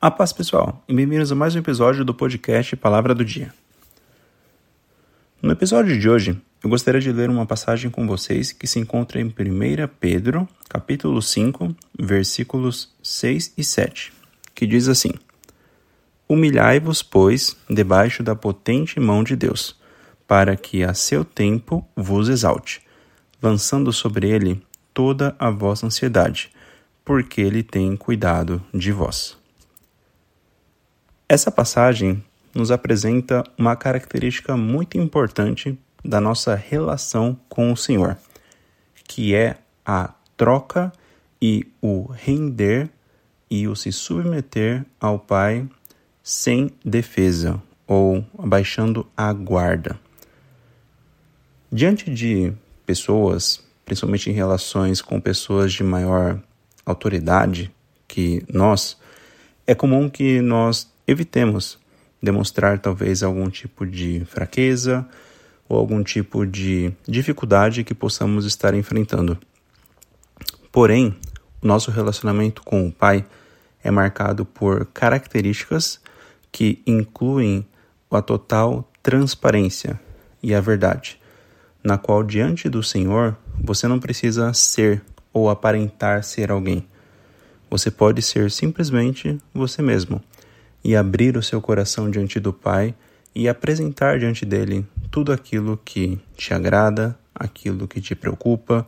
A 0.00 0.12
paz 0.12 0.32
pessoal, 0.32 0.80
e 0.86 0.94
bem-vindos 0.94 1.32
a 1.32 1.34
mais 1.34 1.56
um 1.56 1.58
episódio 1.58 2.04
do 2.04 2.14
podcast 2.14 2.76
Palavra 2.76 3.12
do 3.16 3.24
Dia. 3.24 3.52
No 5.42 5.50
episódio 5.50 5.98
de 5.98 6.08
hoje, 6.08 6.40
eu 6.62 6.70
gostaria 6.70 7.00
de 7.00 7.10
ler 7.10 7.28
uma 7.28 7.44
passagem 7.44 7.90
com 7.90 8.06
vocês 8.06 8.52
que 8.52 8.68
se 8.68 8.78
encontra 8.78 9.20
em 9.20 9.24
1 9.24 9.32
Pedro, 9.98 10.48
capítulo 10.68 11.20
5, 11.20 11.74
versículos 11.98 12.94
6 13.02 13.54
e 13.58 13.64
7, 13.64 14.12
que 14.54 14.68
diz 14.68 14.86
assim: 14.86 15.10
Humilhai-vos, 16.28 17.02
pois, 17.02 17.56
debaixo 17.68 18.22
da 18.22 18.36
potente 18.36 19.00
mão 19.00 19.24
de 19.24 19.34
Deus, 19.34 19.74
para 20.28 20.54
que 20.54 20.84
a 20.84 20.94
seu 20.94 21.24
tempo 21.24 21.84
vos 21.96 22.28
exalte, 22.28 22.82
lançando 23.42 23.92
sobre 23.92 24.30
ele 24.30 24.62
toda 24.94 25.34
a 25.40 25.50
vossa 25.50 25.86
ansiedade, 25.86 26.52
porque 27.04 27.40
ele 27.40 27.64
tem 27.64 27.96
cuidado 27.96 28.64
de 28.72 28.92
vós. 28.92 29.36
Essa 31.30 31.50
passagem 31.50 32.24
nos 32.54 32.70
apresenta 32.70 33.44
uma 33.58 33.76
característica 33.76 34.56
muito 34.56 34.96
importante 34.96 35.78
da 36.02 36.22
nossa 36.22 36.54
relação 36.54 37.38
com 37.50 37.70
o 37.70 37.76
Senhor, 37.76 38.16
que 39.06 39.34
é 39.34 39.58
a 39.84 40.14
troca 40.38 40.90
e 41.40 41.66
o 41.82 42.10
render 42.10 42.88
e 43.50 43.68
o 43.68 43.76
se 43.76 43.92
submeter 43.92 44.86
ao 44.98 45.18
Pai 45.18 45.68
sem 46.22 46.70
defesa 46.82 47.62
ou 47.86 48.24
abaixando 48.38 49.06
a 49.14 49.30
guarda. 49.30 50.00
Diante 51.70 52.10
de 52.10 52.54
pessoas, 52.86 53.62
principalmente 53.84 54.30
em 54.30 54.32
relações 54.32 55.02
com 55.02 55.20
pessoas 55.20 55.74
de 55.74 55.84
maior 55.84 56.40
autoridade 56.86 57.70
que 58.06 58.42
nós, 58.48 58.96
é 59.66 59.74
comum 59.74 60.08
que 60.08 60.40
nós 60.40 60.90
evitemos 61.08 61.78
demonstrar 62.22 62.78
talvez 62.78 63.22
algum 63.22 63.48
tipo 63.48 63.86
de 63.86 64.22
fraqueza 64.26 65.08
ou 65.66 65.78
algum 65.78 66.02
tipo 66.02 66.46
de 66.46 66.92
dificuldade 67.06 67.82
que 67.82 67.94
possamos 67.94 68.44
estar 68.44 68.74
enfrentando. 68.74 69.38
Porém, 70.70 71.16
nosso 71.62 71.90
relacionamento 71.90 72.62
com 72.62 72.86
o 72.86 72.92
Pai 72.92 73.24
é 73.82 73.90
marcado 73.90 74.44
por 74.44 74.84
características 74.86 75.98
que 76.52 76.82
incluem 76.86 77.66
a 78.10 78.20
total 78.20 78.90
transparência 79.02 79.98
e 80.42 80.54
a 80.54 80.60
verdade, 80.60 81.18
na 81.82 81.96
qual 81.96 82.22
diante 82.22 82.68
do 82.68 82.82
Senhor 82.82 83.36
você 83.58 83.88
não 83.88 83.98
precisa 83.98 84.52
ser 84.52 85.02
ou 85.32 85.48
aparentar 85.48 86.22
ser 86.22 86.50
alguém. 86.50 86.86
Você 87.70 87.90
pode 87.90 88.22
ser 88.22 88.50
simplesmente 88.50 89.38
você 89.54 89.82
mesmo 89.82 90.22
e 90.84 90.96
abrir 90.96 91.36
o 91.36 91.42
seu 91.42 91.60
coração 91.60 92.10
diante 92.10 92.38
do 92.38 92.52
Pai 92.52 92.94
e 93.34 93.48
apresentar 93.48 94.18
diante 94.18 94.44
dele 94.44 94.86
tudo 95.10 95.32
aquilo 95.32 95.78
que 95.84 96.18
te 96.36 96.52
agrada, 96.52 97.18
aquilo 97.34 97.86
que 97.86 98.00
te 98.00 98.14
preocupa, 98.14 98.86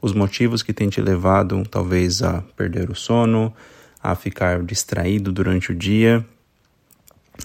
os 0.00 0.12
motivos 0.12 0.62
que 0.62 0.72
têm 0.72 0.88
te 0.88 1.00
levado 1.00 1.62
talvez 1.70 2.22
a 2.22 2.42
perder 2.56 2.90
o 2.90 2.94
sono, 2.94 3.54
a 4.02 4.14
ficar 4.16 4.62
distraído 4.62 5.30
durante 5.32 5.70
o 5.70 5.74
dia, 5.74 6.26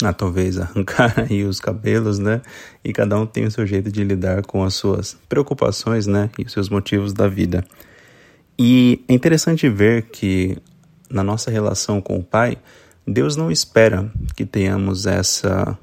a 0.03 0.11
talvez 0.11 0.57
arrancar 0.59 1.13
aí 1.19 1.43
os 1.43 1.59
cabelos, 1.59 2.17
né? 2.17 2.41
E 2.83 2.91
cada 2.91 3.19
um 3.19 3.25
tem 3.25 3.45
o 3.45 3.51
seu 3.51 3.65
jeito 3.65 3.91
de 3.91 4.03
lidar 4.03 4.41
com 4.43 4.63
as 4.63 4.73
suas 4.73 5.17
preocupações, 5.29 6.07
né? 6.07 6.29
E 6.37 6.43
os 6.43 6.51
seus 6.51 6.69
motivos 6.69 7.13
da 7.13 7.27
vida. 7.27 7.63
E 8.57 9.03
é 9.07 9.13
interessante 9.13 9.69
ver 9.69 10.03
que 10.03 10.57
na 11.09 11.23
nossa 11.23 11.51
relação 11.51 12.01
com 12.01 12.17
o 12.17 12.23
Pai, 12.23 12.57
Deus 13.07 13.37
não 13.37 13.49
espera 13.49 14.11
que 14.35 14.45
tenhamos 14.45 15.05
essa 15.05 15.79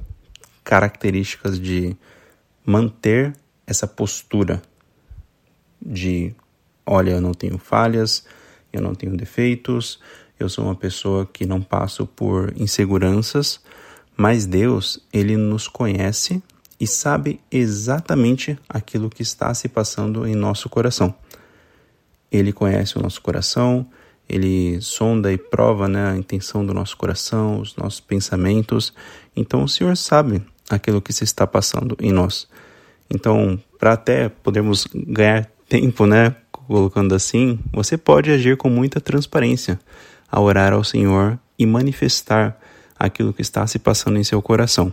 características 0.62 1.58
de 1.58 1.96
manter 2.64 3.34
essa 3.66 3.86
postura 3.86 4.62
de 5.80 6.34
olha, 6.84 7.12
eu 7.12 7.20
não 7.20 7.32
tenho 7.32 7.56
falhas, 7.56 8.24
eu 8.70 8.82
não 8.82 8.94
tenho 8.94 9.16
defeitos, 9.16 9.98
eu 10.38 10.50
sou 10.50 10.64
uma 10.64 10.74
pessoa 10.74 11.24
que 11.24 11.46
não 11.46 11.62
passo 11.62 12.06
por 12.06 12.52
inseguranças, 12.56 13.60
mas 14.14 14.44
Deus, 14.44 15.00
ele 15.12 15.36
nos 15.36 15.66
conhece 15.66 16.42
e 16.78 16.86
sabe 16.86 17.40
exatamente 17.50 18.58
aquilo 18.68 19.08
que 19.08 19.22
está 19.22 19.54
se 19.54 19.68
passando 19.68 20.26
em 20.26 20.34
nosso 20.34 20.68
coração. 20.68 21.14
Ele 22.30 22.52
conhece 22.52 22.98
o 22.98 23.02
nosso 23.02 23.22
coração, 23.22 23.86
ele 24.28 24.80
sonda 24.80 25.32
e 25.32 25.38
prova 25.38 25.86
né, 25.86 26.10
a 26.10 26.16
intenção 26.16 26.64
do 26.64 26.72
nosso 26.72 26.96
coração, 26.96 27.60
os 27.60 27.76
nossos 27.76 28.00
pensamentos. 28.00 28.92
Então 29.36 29.64
o 29.64 29.68
Senhor 29.68 29.96
sabe 29.96 30.42
aquilo 30.68 31.02
que 31.02 31.12
se 31.12 31.24
está 31.24 31.46
passando 31.46 31.96
em 32.00 32.12
nós. 32.12 32.48
Então, 33.10 33.60
para 33.78 33.92
até 33.92 34.28
podermos 34.28 34.86
ganhar 34.94 35.46
tempo, 35.68 36.06
né, 36.06 36.34
colocando 36.50 37.14
assim, 37.14 37.58
você 37.72 37.98
pode 37.98 38.30
agir 38.30 38.56
com 38.56 38.70
muita 38.70 39.00
transparência 39.00 39.78
a 40.30 40.40
orar 40.40 40.72
ao 40.72 40.82
Senhor 40.82 41.38
e 41.58 41.66
manifestar 41.66 42.58
aquilo 42.98 43.32
que 43.32 43.42
está 43.42 43.66
se 43.66 43.78
passando 43.78 44.18
em 44.18 44.24
seu 44.24 44.40
coração. 44.40 44.92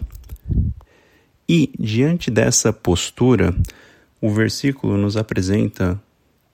E 1.48 1.72
diante 1.80 2.30
dessa 2.30 2.72
postura, 2.72 3.56
o 4.20 4.30
versículo 4.30 4.98
nos 4.98 5.18
apresenta 5.18 6.00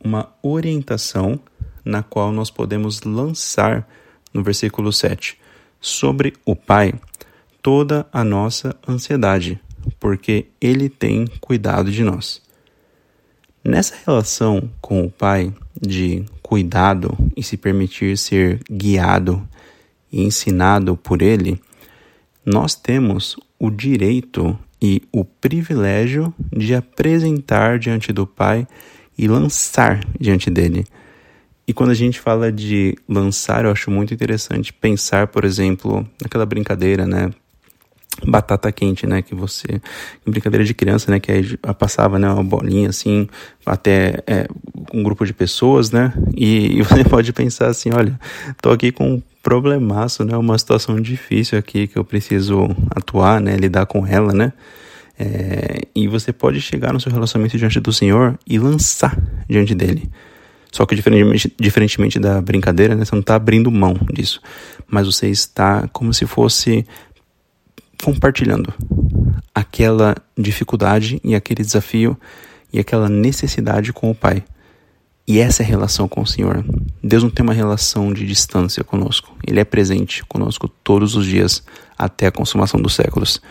uma 0.04 0.32
orientação 0.42 1.40
na 1.88 2.04
qual 2.04 2.34
nós 2.34 2.52
podemos 2.52 3.02
lançar, 3.02 3.88
no 4.34 4.44
versículo 4.44 4.92
7, 4.92 5.40
sobre 5.80 6.34
o 6.46 6.54
Pai 6.54 6.94
toda 7.62 8.06
a 8.12 8.26
nossa 8.26 8.76
ansiedade, 8.88 9.60
porque 9.98 10.48
Ele 10.60 10.90
tem 10.90 11.26
cuidado 11.40 11.90
de 11.90 12.04
nós. 12.04 12.42
Nessa 13.64 13.96
relação 14.06 14.70
com 14.82 15.06
o 15.06 15.10
Pai 15.10 15.54
de 15.82 16.26
cuidado 16.42 17.18
e 17.36 17.42
se 17.42 17.56
permitir 17.56 18.18
ser 18.18 18.60
guiado 18.70 19.48
e 20.12 20.24
ensinado 20.24 20.98
por 20.98 21.22
Ele, 21.22 21.60
nós 22.46 22.76
temos 22.76 23.38
o 23.58 23.70
direito 23.70 24.58
e 24.82 25.02
o 25.12 25.24
privilégio 25.24 26.34
de 26.52 26.76
apresentar 26.76 27.80
diante 27.80 28.12
do 28.12 28.28
Pai 28.28 28.68
e 29.18 29.28
lançar 29.28 30.02
diante 30.20 30.50
dele 30.50 30.86
e 31.68 31.74
quando 31.74 31.90
a 31.90 31.96
gente 31.96 32.20
fala 32.20 32.52
de 32.52 32.96
lançar, 33.10 33.66
eu 33.66 33.72
acho 33.72 33.92
muito 33.92 34.14
interessante 34.14 34.72
pensar, 34.72 35.28
por 35.28 35.44
exemplo, 35.44 36.08
naquela 36.22 36.46
brincadeira, 36.46 37.06
né? 37.06 37.30
batata 38.26 38.72
quente, 38.72 39.06
né, 39.06 39.22
que 39.22 39.36
você, 39.36 39.82
brincadeira 40.26 40.66
de 40.66 40.74
criança, 40.74 41.12
né, 41.12 41.20
que 41.20 41.32
aí 41.32 41.58
passava, 41.78 42.18
né, 42.18 42.28
uma 42.30 42.44
bolinha 42.44 42.90
assim, 42.90 43.28
até 43.66 44.24
é, 44.26 44.48
um 44.94 45.04
grupo 45.04 45.26
de 45.26 45.34
pessoas, 45.34 45.92
né, 45.92 46.14
e, 46.36 46.80
e, 46.80 46.82
você 46.82 47.04
pode 47.08 47.32
pensar 47.32 47.68
assim, 47.68 47.92
olha, 47.94 48.20
tô 48.62 48.72
aqui 48.72 48.92
com 48.92 49.16
um 49.16 49.22
problemaço, 49.44 50.24
né, 50.24 50.36
uma 50.36 50.58
situação 50.58 51.00
difícil 51.00 51.58
aqui 51.60 51.88
que 51.88 51.98
eu 51.98 52.04
preciso 52.04 52.68
atuar, 52.90 53.40
né, 53.40 53.56
lidar 53.56 53.86
com 53.86 54.06
ela, 54.08 54.34
né, 54.34 54.52
é, 55.20 55.82
e 55.96 56.08
você 56.08 56.32
pode 56.32 56.62
chegar 56.62 56.94
no 56.94 57.00
seu 57.00 57.12
relacionamento 57.12 57.58
diante 57.58 57.80
do 57.80 57.92
Senhor 57.92 58.38
e 58.48 58.58
lançar 58.60 59.18
diante 59.50 59.74
dele. 59.74 60.10
Só 60.78 60.86
que 60.86 60.94
diferentemente, 60.94 61.52
diferentemente 61.60 62.20
da 62.20 62.40
brincadeira, 62.40 62.94
né, 62.94 63.04
você 63.04 63.16
não 63.16 63.22
está 63.22 63.34
abrindo 63.34 63.72
mão 63.72 63.98
disso, 64.14 64.40
mas 64.88 65.08
você 65.08 65.28
está 65.28 65.88
como 65.88 66.14
se 66.14 66.28
fosse 66.28 66.86
compartilhando 68.04 68.72
aquela 69.56 70.16
dificuldade 70.38 71.20
e 71.24 71.34
aquele 71.34 71.64
desafio 71.64 72.16
e 72.72 72.78
aquela 72.78 73.10
necessidade 73.10 73.92
com 73.92 74.12
o 74.12 74.14
Pai. 74.14 74.44
E 75.28 75.40
essa 75.40 75.64
é 75.64 75.66
a 75.66 75.68
relação 75.68 76.08
com 76.08 76.22
o 76.22 76.28
Senhor. 76.28 76.64
Deus 77.04 77.24
não 77.24 77.32
tem 77.32 77.44
uma 77.44 77.54
relação 77.54 78.14
de 78.14 78.24
distância 78.24 78.84
conosco. 78.84 79.36
Ele 79.48 79.60
é 79.60 79.66
presente 79.66 80.24
conosco 80.26 80.68
todos 80.68 81.16
os 81.16 81.26
dias 81.26 81.64
até 81.98 82.28
a 82.28 82.32
consumação 82.32 82.80
dos 82.80 82.94
séculos. 82.94 83.42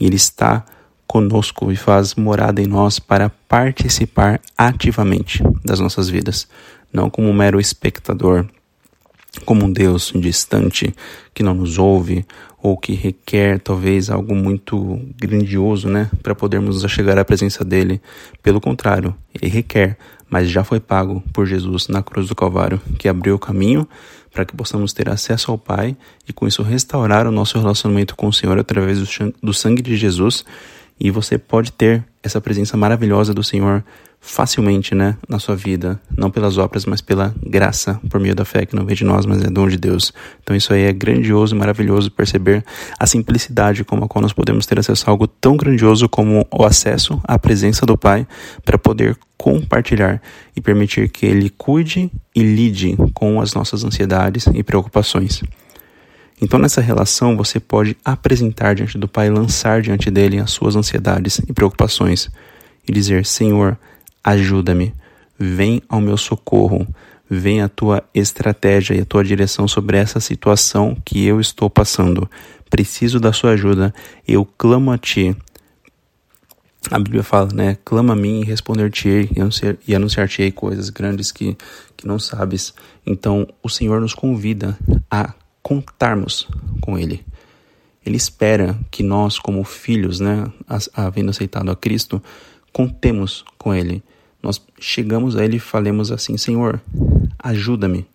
E 0.00 0.06
Ele 0.06 0.16
está 0.16 0.64
conosco 1.10 1.72
e 1.72 1.76
faz 1.76 2.14
morada 2.14 2.62
em 2.62 2.68
nós 2.68 3.00
para 3.00 3.28
participar 3.48 4.40
ativamente 4.56 5.42
das 5.64 5.80
nossas 5.80 6.08
vidas, 6.08 6.46
não 6.92 7.10
como 7.10 7.28
um 7.28 7.32
mero 7.32 7.58
espectador, 7.58 8.46
como 9.44 9.64
um 9.64 9.72
Deus 9.72 10.12
distante 10.14 10.94
que 11.34 11.42
não 11.42 11.52
nos 11.52 11.78
ouve 11.78 12.24
ou 12.62 12.76
que 12.76 12.92
requer 12.92 13.58
talvez 13.58 14.08
algo 14.08 14.36
muito 14.36 15.00
grandioso, 15.20 15.88
né, 15.88 16.08
para 16.22 16.32
podermos 16.32 16.80
chegar 16.88 17.18
à 17.18 17.24
presença 17.24 17.64
dele. 17.64 18.00
Pelo 18.40 18.60
contrário, 18.60 19.12
ele 19.34 19.50
requer, 19.50 19.98
mas 20.28 20.48
já 20.48 20.62
foi 20.62 20.78
pago 20.78 21.24
por 21.32 21.44
Jesus 21.44 21.88
na 21.88 22.04
cruz 22.04 22.28
do 22.28 22.36
Calvário, 22.36 22.80
que 23.00 23.08
abriu 23.08 23.34
o 23.34 23.38
caminho 23.38 23.84
para 24.32 24.44
que 24.44 24.54
possamos 24.54 24.92
ter 24.92 25.08
acesso 25.08 25.50
ao 25.50 25.58
Pai 25.58 25.96
e 26.28 26.32
com 26.32 26.46
isso 26.46 26.62
restaurar 26.62 27.26
o 27.26 27.32
nosso 27.32 27.58
relacionamento 27.58 28.14
com 28.14 28.28
o 28.28 28.32
Senhor 28.32 28.56
através 28.60 29.00
do 29.42 29.52
sangue 29.52 29.82
de 29.82 29.96
Jesus 29.96 30.44
e 31.00 31.10
você 31.10 31.38
pode 31.38 31.72
ter 31.72 32.04
essa 32.22 32.40
presença 32.40 32.76
maravilhosa 32.76 33.32
do 33.32 33.42
Senhor 33.42 33.82
facilmente, 34.20 34.94
né, 34.94 35.16
na 35.26 35.38
sua 35.38 35.56
vida, 35.56 35.98
não 36.14 36.30
pelas 36.30 36.58
obras, 36.58 36.84
mas 36.84 37.00
pela 37.00 37.34
graça, 37.42 37.98
por 38.10 38.20
meio 38.20 38.34
da 38.34 38.44
fé 38.44 38.66
que 38.66 38.76
não 38.76 38.84
vem 38.84 38.94
de 38.94 39.02
nós, 39.02 39.24
mas 39.24 39.42
é 39.42 39.48
dom 39.48 39.66
de 39.66 39.78
Deus. 39.78 40.12
Então 40.42 40.54
isso 40.54 40.74
aí 40.74 40.82
é 40.82 40.92
grandioso 40.92 41.54
e 41.54 41.58
maravilhoso 41.58 42.10
perceber 42.10 42.62
a 42.98 43.06
simplicidade 43.06 43.82
com 43.82 43.96
a 43.96 44.06
qual 44.06 44.20
nós 44.20 44.34
podemos 44.34 44.66
ter 44.66 44.78
acesso 44.78 45.08
a 45.08 45.10
algo 45.10 45.26
tão 45.26 45.56
grandioso 45.56 46.06
como 46.06 46.46
o 46.52 46.64
acesso 46.64 47.18
à 47.24 47.38
presença 47.38 47.86
do 47.86 47.96
Pai 47.96 48.26
para 48.62 48.76
poder 48.76 49.16
compartilhar 49.38 50.20
e 50.54 50.60
permitir 50.60 51.08
que 51.08 51.24
ele 51.24 51.48
cuide 51.48 52.10
e 52.36 52.42
lide 52.42 52.94
com 53.14 53.40
as 53.40 53.54
nossas 53.54 53.84
ansiedades 53.84 54.46
e 54.52 54.62
preocupações. 54.62 55.42
Então, 56.40 56.58
nessa 56.58 56.80
relação, 56.80 57.36
você 57.36 57.60
pode 57.60 57.96
apresentar 58.04 58.74
diante 58.74 58.96
do 58.96 59.06
Pai, 59.06 59.28
lançar 59.28 59.82
diante 59.82 60.10
dele 60.10 60.38
as 60.38 60.50
suas 60.50 60.74
ansiedades 60.74 61.38
e 61.46 61.52
preocupações 61.52 62.30
e 62.88 62.92
dizer: 62.92 63.26
Senhor, 63.26 63.78
ajuda-me, 64.24 64.94
vem 65.38 65.82
ao 65.88 66.00
meu 66.00 66.16
socorro, 66.16 66.86
vem 67.28 67.60
a 67.60 67.68
tua 67.68 68.02
estratégia 68.14 68.94
e 68.94 69.00
a 69.00 69.04
tua 69.04 69.22
direção 69.22 69.68
sobre 69.68 69.98
essa 69.98 70.18
situação 70.18 70.96
que 71.04 71.24
eu 71.26 71.40
estou 71.40 71.68
passando. 71.68 72.28
Preciso 72.70 73.20
da 73.20 73.32
sua 73.32 73.50
ajuda, 73.50 73.92
eu 74.26 74.44
clamo 74.44 74.90
a 74.92 74.98
ti. 74.98 75.36
A 76.90 76.98
Bíblia 76.98 77.22
fala, 77.22 77.50
né? 77.52 77.76
Clama 77.84 78.14
a 78.14 78.16
mim 78.16 78.40
e 78.40 78.44
responder-te-ei 78.44 79.28
e 79.86 79.94
anunciar-te-ei 79.94 80.50
coisas 80.50 80.88
grandes 80.88 81.30
que, 81.30 81.54
que 81.94 82.06
não 82.06 82.18
sabes. 82.18 82.72
Então, 83.04 83.46
o 83.62 83.68
Senhor 83.68 84.00
nos 84.00 84.14
convida 84.14 84.78
a 85.10 85.34
contarmos 85.62 86.48
com 86.80 86.98
Ele. 86.98 87.24
Ele 88.04 88.16
espera 88.16 88.78
que 88.90 89.02
nós, 89.02 89.38
como 89.38 89.62
filhos, 89.62 90.20
né, 90.20 90.50
havendo 90.94 91.30
aceitado 91.30 91.70
a 91.70 91.76
Cristo, 91.76 92.22
contemos 92.72 93.44
com 93.58 93.74
Ele. 93.74 94.02
Nós 94.42 94.60
chegamos 94.78 95.36
a 95.36 95.44
Ele 95.44 95.56
e 95.56 95.60
falemos 95.60 96.10
assim: 96.10 96.36
Senhor, 96.36 96.80
ajuda-me. 97.38 98.06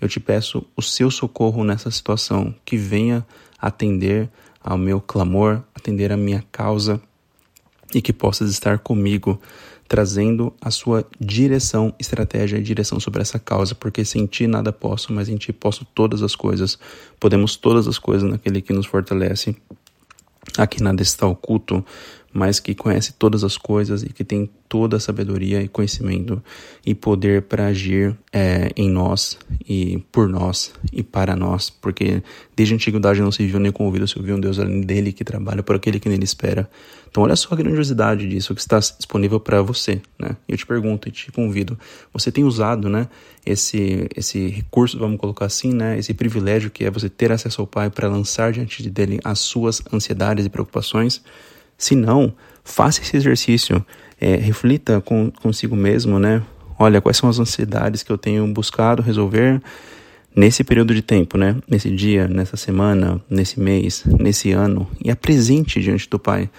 Eu 0.00 0.08
te 0.08 0.20
peço 0.20 0.64
o 0.76 0.82
seu 0.82 1.10
socorro 1.10 1.64
nessa 1.64 1.90
situação, 1.90 2.54
que 2.64 2.76
venha 2.76 3.26
atender 3.58 4.28
ao 4.60 4.78
meu 4.78 5.00
clamor, 5.00 5.62
atender 5.74 6.12
a 6.12 6.16
minha 6.16 6.44
causa 6.52 7.00
e 7.94 8.02
que 8.02 8.12
possas 8.12 8.50
estar 8.50 8.78
comigo, 8.78 9.40
trazendo 9.88 10.52
a 10.60 10.70
sua 10.70 11.06
direção, 11.20 11.94
estratégia 11.98 12.56
e 12.56 12.62
direção 12.62 12.98
sobre 12.98 13.22
essa 13.22 13.38
causa, 13.38 13.74
porque 13.74 14.04
sem 14.04 14.26
ti 14.26 14.46
nada 14.46 14.72
posso, 14.72 15.12
mas 15.12 15.28
em 15.28 15.36
ti 15.36 15.52
posso 15.52 15.84
todas 15.94 16.22
as 16.22 16.34
coisas. 16.34 16.78
Podemos 17.20 17.56
todas 17.56 17.86
as 17.86 17.98
coisas 17.98 18.28
naquele 18.28 18.62
que 18.62 18.72
nos 18.72 18.86
fortalece. 18.86 19.56
Aqui 20.56 20.82
nada 20.82 21.02
está 21.02 21.26
oculto, 21.26 21.84
mas 22.34 22.58
que 22.58 22.74
conhece 22.74 23.12
todas 23.12 23.44
as 23.44 23.56
coisas 23.56 24.02
e 24.02 24.08
que 24.08 24.24
tem 24.24 24.50
toda 24.68 24.96
a 24.96 25.00
sabedoria 25.00 25.62
e 25.62 25.68
conhecimento 25.68 26.42
e 26.84 26.92
poder 26.92 27.42
para 27.42 27.66
agir 27.66 28.18
é, 28.32 28.72
em 28.76 28.90
nós 28.90 29.38
e 29.68 30.02
por 30.10 30.28
nós 30.28 30.72
e 30.92 31.00
para 31.04 31.36
nós, 31.36 31.70
porque 31.70 32.20
desde 32.56 32.74
a 32.74 32.76
antiguidade 32.76 33.20
não 33.20 33.30
se 33.30 33.46
viu 33.46 33.60
nem 33.60 33.70
com 33.70 33.84
ouvido 33.84 34.08
se 34.08 34.18
ouviu 34.18 34.34
um 34.34 34.40
Deus 34.40 34.58
além 34.58 34.80
dele 34.80 35.12
que 35.12 35.22
trabalha 35.22 35.62
por 35.62 35.76
aquele 35.76 36.00
que 36.00 36.08
nele 36.08 36.24
espera. 36.24 36.68
Então 37.08 37.22
olha 37.22 37.36
só 37.36 37.54
a 37.54 37.56
grandiosidade 37.56 38.28
disso 38.28 38.52
que 38.52 38.60
está 38.60 38.80
disponível 38.80 39.38
para 39.38 39.62
você, 39.62 40.02
né? 40.18 40.36
Eu 40.48 40.56
te 40.56 40.66
pergunto 40.66 41.08
e 41.08 41.12
te 41.12 41.30
convido, 41.30 41.78
você 42.12 42.32
tem 42.32 42.42
usado, 42.42 42.88
né, 42.88 43.06
esse 43.46 44.08
esse 44.16 44.48
recurso, 44.48 44.98
vamos 44.98 45.18
colocar 45.18 45.46
assim, 45.46 45.72
né, 45.72 45.96
esse 45.96 46.12
privilégio 46.12 46.68
que 46.68 46.84
é 46.84 46.90
você 46.90 47.08
ter 47.08 47.30
acesso 47.30 47.60
ao 47.60 47.66
Pai 47.68 47.90
para 47.90 48.08
lançar 48.08 48.50
diante 48.50 48.90
dele 48.90 49.20
as 49.22 49.38
suas 49.38 49.80
ansiedades 49.92 50.44
e 50.44 50.48
preocupações? 50.48 51.22
Se 51.76 51.94
não, 51.94 52.32
faça 52.62 53.02
esse 53.02 53.16
exercício, 53.16 53.84
é, 54.20 54.36
reflita 54.36 55.00
com, 55.00 55.30
consigo 55.30 55.76
mesmo, 55.76 56.18
né? 56.18 56.42
Olha, 56.78 57.00
quais 57.00 57.16
são 57.16 57.28
as 57.28 57.38
ansiedades 57.38 58.02
que 58.02 58.10
eu 58.10 58.18
tenho 58.18 58.46
buscado 58.48 59.02
resolver 59.02 59.60
nesse 60.34 60.64
período 60.64 60.94
de 60.94 61.02
tempo, 61.02 61.38
né? 61.38 61.56
Nesse 61.68 61.90
dia, 61.90 62.26
nessa 62.26 62.56
semana, 62.56 63.20
nesse 63.30 63.60
mês, 63.60 64.02
nesse 64.06 64.52
ano, 64.52 64.88
e 65.02 65.10
apresente 65.10 65.80
diante 65.80 66.08
do 66.08 66.18
Pai. 66.18 66.50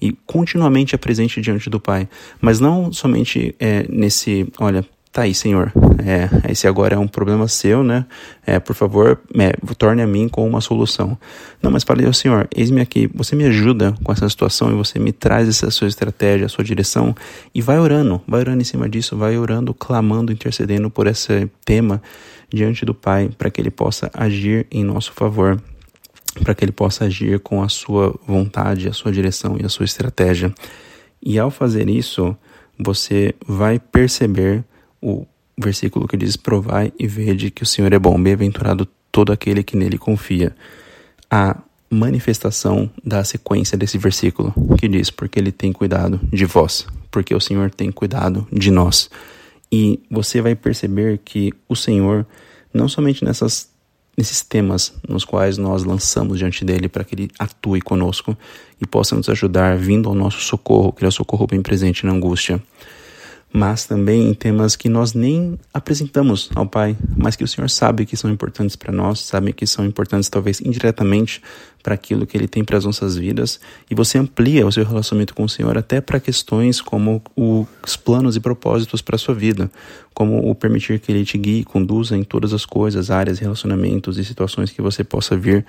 E 0.00 0.12
continuamente 0.26 0.94
apresente 0.94 1.40
diante 1.40 1.70
do 1.70 1.78
Pai. 1.78 2.08
Mas 2.40 2.58
não 2.58 2.92
somente 2.92 3.54
é, 3.58 3.86
nesse, 3.88 4.46
olha, 4.58 4.84
Tá 5.12 5.22
aí, 5.22 5.34
Senhor. 5.34 5.70
É, 6.02 6.50
esse 6.50 6.66
agora 6.66 6.94
é 6.94 6.98
um 6.98 7.06
problema 7.06 7.46
seu, 7.46 7.84
né? 7.84 8.06
É, 8.46 8.58
por 8.58 8.74
favor, 8.74 9.20
é, 9.38 9.52
torne 9.76 10.00
a 10.00 10.06
mim 10.06 10.26
com 10.26 10.48
uma 10.48 10.62
solução. 10.62 11.18
Não, 11.62 11.70
mas 11.70 11.84
falei, 11.84 12.06
oh, 12.06 12.14
Senhor, 12.14 12.48
eis-me 12.56 12.80
aqui. 12.80 13.10
Você 13.14 13.36
me 13.36 13.44
ajuda 13.44 13.94
com 14.02 14.10
essa 14.10 14.26
situação 14.26 14.70
e 14.70 14.74
você 14.74 14.98
me 14.98 15.12
traz 15.12 15.50
essa 15.50 15.70
sua 15.70 15.86
estratégia, 15.86 16.46
a 16.46 16.48
sua 16.48 16.64
direção 16.64 17.14
e 17.54 17.60
vai 17.60 17.78
orando, 17.78 18.22
vai 18.26 18.40
orando 18.40 18.62
em 18.62 18.64
cima 18.64 18.88
disso, 18.88 19.14
vai 19.14 19.36
orando, 19.36 19.74
clamando, 19.74 20.32
intercedendo 20.32 20.88
por 20.88 21.06
esse 21.06 21.46
tema 21.62 22.02
diante 22.48 22.86
do 22.86 22.94
Pai 22.94 23.28
para 23.36 23.50
que 23.50 23.60
Ele 23.60 23.70
possa 23.70 24.10
agir 24.14 24.66
em 24.70 24.82
nosso 24.82 25.12
favor, 25.12 25.60
para 26.42 26.54
que 26.54 26.64
Ele 26.64 26.72
possa 26.72 27.04
agir 27.04 27.38
com 27.40 27.62
a 27.62 27.68
sua 27.68 28.18
vontade, 28.26 28.88
a 28.88 28.94
sua 28.94 29.12
direção 29.12 29.58
e 29.60 29.66
a 29.66 29.68
sua 29.68 29.84
estratégia. 29.84 30.54
E 31.22 31.38
ao 31.38 31.50
fazer 31.50 31.90
isso, 31.90 32.34
você 32.78 33.34
vai 33.46 33.78
perceber 33.78 34.64
o 35.02 35.26
versículo 35.58 36.06
que 36.06 36.16
diz: 36.16 36.36
Provai 36.36 36.92
e 36.98 37.06
vede 37.06 37.50
que 37.50 37.62
o 37.62 37.66
Senhor 37.66 37.92
é 37.92 37.98
bom, 37.98 38.20
bem-aventurado 38.22 38.86
todo 39.10 39.32
aquele 39.32 39.62
que 39.62 39.76
nele 39.76 39.98
confia. 39.98 40.54
A 41.30 41.58
manifestação 41.90 42.88
da 43.04 43.22
sequência 43.24 43.76
desse 43.76 43.98
versículo, 43.98 44.54
que 44.78 44.88
diz: 44.88 45.10
Porque 45.10 45.38
ele 45.38 45.50
tem 45.50 45.72
cuidado 45.72 46.20
de 46.32 46.44
vós, 46.44 46.86
porque 47.10 47.34
o 47.34 47.40
Senhor 47.40 47.70
tem 47.70 47.90
cuidado 47.90 48.46
de 48.52 48.70
nós. 48.70 49.10
E 49.70 50.00
você 50.10 50.40
vai 50.40 50.54
perceber 50.54 51.18
que 51.24 51.52
o 51.68 51.74
Senhor, 51.74 52.26
não 52.72 52.88
somente 52.88 53.24
nessas, 53.24 53.70
nesses 54.16 54.42
temas 54.42 54.92
nos 55.08 55.24
quais 55.24 55.56
nós 55.56 55.82
lançamos 55.82 56.38
diante 56.38 56.62
dele 56.62 56.90
para 56.90 57.04
que 57.04 57.14
ele 57.14 57.30
atue 57.38 57.80
conosco 57.80 58.36
e 58.78 58.86
possa 58.86 59.16
nos 59.16 59.30
ajudar 59.30 59.78
vindo 59.78 60.10
ao 60.10 60.14
nosso 60.14 60.40
socorro, 60.40 60.92
que 60.92 61.04
é 61.06 61.08
o 61.08 61.12
socorro 61.12 61.46
bem 61.46 61.62
presente 61.62 62.04
na 62.04 62.12
angústia 62.12 62.62
mas 63.52 63.84
também 63.84 64.28
em 64.28 64.34
temas 64.34 64.74
que 64.74 64.88
nós 64.88 65.12
nem 65.12 65.58
apresentamos 65.74 66.50
ao 66.54 66.66
Pai, 66.66 66.96
mas 67.16 67.36
que 67.36 67.44
o 67.44 67.48
Senhor 67.48 67.68
sabe 67.68 68.06
que 68.06 68.16
são 68.16 68.30
importantes 68.30 68.76
para 68.76 68.90
nós, 68.90 69.20
sabe 69.20 69.52
que 69.52 69.66
são 69.66 69.84
importantes 69.84 70.28
talvez 70.28 70.60
indiretamente 70.60 71.42
para 71.82 71.94
aquilo 71.94 72.26
que 72.26 72.36
Ele 72.36 72.46
tem 72.46 72.64
para 72.64 72.78
as 72.78 72.84
nossas 72.84 73.16
vidas, 73.16 73.60
e 73.90 73.94
você 73.94 74.16
amplia 74.16 74.66
o 74.66 74.72
seu 74.72 74.84
relacionamento 74.84 75.34
com 75.34 75.44
o 75.44 75.48
Senhor 75.48 75.76
até 75.76 76.00
para 76.00 76.20
questões 76.20 76.80
como 76.80 77.20
os 77.36 77.96
planos 77.96 78.36
e 78.36 78.40
propósitos 78.40 79.02
para 79.02 79.16
a 79.16 79.18
sua 79.18 79.34
vida, 79.34 79.70
como 80.14 80.48
o 80.48 80.54
permitir 80.54 81.00
que 81.00 81.10
Ele 81.10 81.24
te 81.24 81.36
guie 81.36 81.60
e 81.60 81.64
conduza 81.64 82.16
em 82.16 82.22
todas 82.22 82.52
as 82.52 82.64
coisas, 82.64 83.10
áreas, 83.10 83.38
relacionamentos 83.38 84.16
e 84.18 84.24
situações 84.24 84.70
que 84.70 84.80
você 84.80 85.02
possa 85.02 85.36
vir 85.36 85.66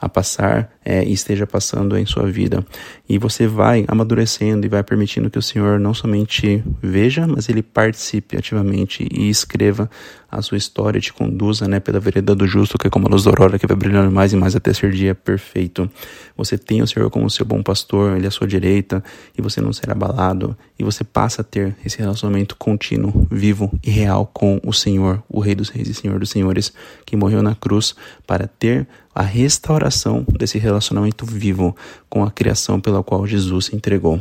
a 0.00 0.08
passar 0.08 0.70
é, 0.84 1.02
e 1.02 1.12
esteja 1.12 1.46
passando 1.46 1.96
em 1.96 2.04
sua 2.04 2.26
vida. 2.26 2.64
E 3.08 3.16
você 3.16 3.46
vai 3.46 3.84
amadurecendo 3.88 4.66
e 4.66 4.68
vai 4.68 4.82
permitindo 4.82 5.30
que 5.30 5.38
o 5.38 5.42
Senhor 5.42 5.80
não 5.80 5.94
somente 5.94 6.62
veja, 6.82 7.23
mas 7.26 7.48
Ele 7.48 7.62
participe 7.62 8.36
ativamente 8.36 9.06
e 9.10 9.28
escreva 9.28 9.90
a 10.34 10.42
sua 10.42 10.58
história, 10.58 11.00
te 11.00 11.12
conduza 11.12 11.66
né, 11.68 11.80
pela 11.80 12.00
vereda 12.00 12.34
do 12.34 12.46
justo, 12.46 12.76
que 12.78 12.86
é 12.86 12.90
como 12.90 13.06
a 13.06 13.10
luz 13.10 13.24
da 13.24 13.30
aurora 13.30 13.58
que 13.58 13.66
vai 13.66 13.76
brilhando 13.76 14.10
mais 14.10 14.32
e 14.32 14.36
mais 14.36 14.56
até 14.56 14.72
ser 14.72 14.90
dia 14.90 15.14
perfeito. 15.14 15.90
Você 16.36 16.58
tem 16.58 16.82
o 16.82 16.86
Senhor 16.86 17.10
como 17.10 17.30
seu 17.30 17.46
bom 17.46 17.62
pastor, 17.62 18.16
Ele 18.16 18.24
é 18.24 18.28
à 18.28 18.30
sua 18.30 18.46
direita, 18.46 19.02
e 19.36 19.42
você 19.42 19.60
não 19.60 19.72
será 19.72 19.92
abalado, 19.92 20.56
e 20.78 20.84
você 20.84 21.04
passa 21.04 21.42
a 21.42 21.44
ter 21.44 21.76
esse 21.84 21.98
relacionamento 21.98 22.56
contínuo, 22.56 23.26
vivo 23.30 23.72
e 23.82 23.90
real 23.90 24.30
com 24.32 24.60
o 24.64 24.72
Senhor, 24.72 25.22
o 25.28 25.40
Rei 25.40 25.54
dos 25.54 25.68
Reis 25.68 25.88
e 25.88 25.94
Senhor 25.94 26.18
dos 26.18 26.30
Senhores, 26.30 26.72
que 27.06 27.16
morreu 27.16 27.42
na 27.42 27.54
cruz 27.54 27.94
para 28.26 28.46
ter 28.46 28.86
a 29.14 29.22
restauração 29.22 30.26
desse 30.36 30.58
relacionamento 30.58 31.24
vivo 31.24 31.76
com 32.08 32.24
a 32.24 32.30
criação 32.30 32.80
pela 32.80 33.02
qual 33.02 33.26
Jesus 33.26 33.66
se 33.66 33.76
entregou. 33.76 34.20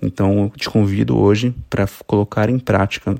Então, 0.00 0.44
eu 0.44 0.52
te 0.56 0.68
convido 0.68 1.16
hoje 1.16 1.54
para 1.70 1.86
colocar 2.06 2.50
em 2.50 2.58
prática 2.58 3.14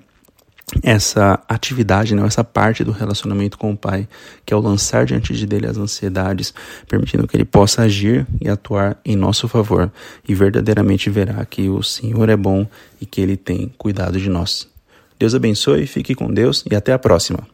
essa 0.83 1.43
atividade, 1.49 2.14
né, 2.14 2.25
essa 2.25 2.45
parte 2.45 2.85
do 2.85 2.93
relacionamento 2.93 3.59
com 3.59 3.73
o 3.73 3.76
Pai, 3.76 4.09
que 4.47 4.55
é 4.55 4.57
o 4.57 4.61
lançar 4.61 5.05
diante 5.05 5.35
de 5.35 5.47
dele 5.47 5.67
as 5.67 5.76
ansiedades, 5.76 6.55
permitindo 6.88 7.26
que 7.26 7.37
ele 7.37 7.45
possa 7.45 7.83
agir 7.83 8.26
e 8.41 8.49
atuar 8.49 8.99
em 9.05 9.17
nosso 9.17 9.49
favor, 9.49 9.91
e 10.26 10.35
verdadeiramente 10.35 11.11
verá 11.11 11.45
que 11.45 11.69
o 11.69 11.83
Senhor 11.83 12.29
é 12.29 12.37
bom 12.37 12.67
e 13.00 13.07
que 13.07 13.21
ele 13.21 13.37
tem 13.37 13.73
cuidado 13.76 14.19
de 14.19 14.31
nós. 14.31 14.69
Deus 15.19 15.35
abençoe, 15.35 15.87
fique 15.87 16.14
com 16.14 16.33
Deus 16.33 16.64
e 16.71 16.75
até 16.75 16.93
a 16.93 16.99
próxima. 16.99 17.47